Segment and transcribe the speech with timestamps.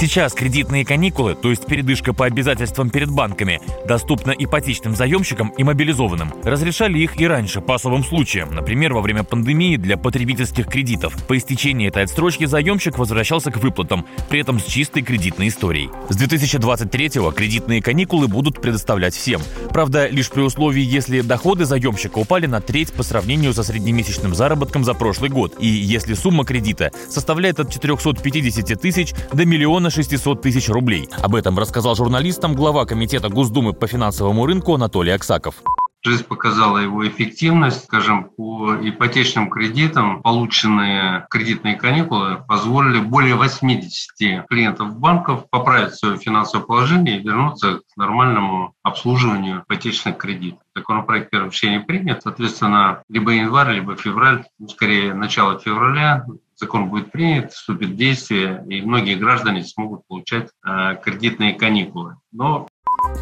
[0.00, 6.32] Сейчас кредитные каникулы, то есть передышка по обязательствам перед банками, доступна ипотечным заемщикам и мобилизованным.
[6.42, 11.14] Разрешали их и раньше по особым случаям, например, во время пандемии для потребительских кредитов.
[11.26, 15.90] По истечении этой отсрочки заемщик возвращался к выплатам, при этом с чистой кредитной историей.
[16.08, 19.42] С 2023-го кредитные каникулы будут предоставлять всем.
[19.68, 24.82] Правда, лишь при условии, если доходы заемщика упали на треть по сравнению со среднемесячным заработком
[24.82, 30.68] за прошлый год, и если сумма кредита составляет от 450 тысяч до миллиона 600 тысяч
[30.68, 31.08] рублей.
[31.22, 35.62] Об этом рассказал журналистам глава Комитета Госдумы по финансовому рынку Анатолий Аксаков.
[36.02, 37.84] Жизнь показала его эффективность.
[37.84, 46.64] Скажем, по ипотечным кредитам полученные кредитные каникулы позволили более 80 клиентов банков поправить свое финансовое
[46.64, 50.60] положение и вернуться к нормальному обслуживанию ипотечных кредитов.
[50.74, 56.24] Законопроект первого чтения принят, соответственно, либо январь, либо февраль, ну, скорее начало февраля
[56.60, 62.16] закон будет принят, вступит в действие, и многие граждане смогут получать э, кредитные каникулы.
[62.32, 62.68] Но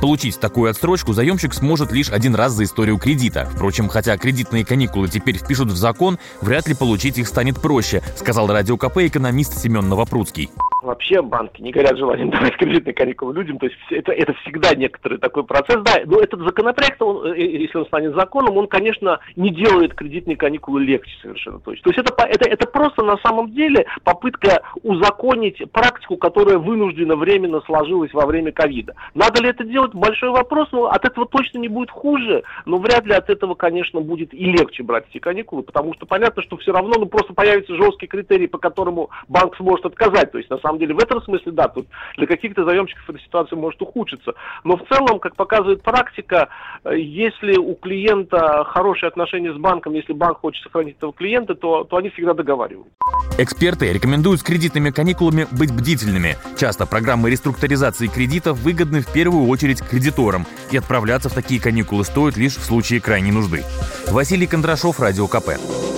[0.00, 3.48] Получить такую отсрочку заемщик сможет лишь один раз за историю кредита.
[3.54, 8.48] Впрочем, хотя кредитные каникулы теперь впишут в закон, вряд ли получить их станет проще, сказал
[8.48, 10.50] радио КП экономист Семен Новопрудский.
[10.88, 15.18] Вообще банки не горят желанием давать кредитные каникулы людям, то есть это, это всегда некоторый
[15.18, 15.76] такой процесс.
[15.82, 19.92] Да, но этот законопроект, он, э, э, если он станет законом, он, конечно, не делает
[19.92, 21.82] кредитные каникулы легче совершенно точно.
[21.82, 27.60] То есть это, это, это просто на самом деле попытка узаконить практику, которая вынуждена временно
[27.66, 28.94] сложилась во время ковида.
[29.14, 29.92] Надо ли это делать?
[29.92, 34.00] Большой вопрос, но от этого точно не будет хуже, но вряд ли от этого, конечно,
[34.00, 37.74] будет и легче брать эти каникулы, потому что понятно, что все равно ну, просто появятся
[37.74, 40.32] жесткие критерии, по которому банк сможет отказать.
[40.32, 43.56] То есть, на самом деле, в этом смысле, да, тут для каких-то заемщиков эта ситуация
[43.56, 44.34] может ухудшиться.
[44.64, 46.48] Но в целом, как показывает практика,
[46.84, 51.84] э, если у клиента хорошие отношения с банком, если банк хочет сохранить этого клиента, то,
[51.84, 52.92] то они всегда договариваются.
[53.38, 56.36] Эксперты рекомендуют с кредитными каникулами быть бдительными.
[56.58, 62.36] Часто программы реструктуризации кредитов выгодны в первую очередь кредиторам, и отправляться в такие каникулы стоит
[62.36, 63.62] лишь в случае крайней нужды.
[64.10, 65.97] Василий Кондрашов, Радио КП.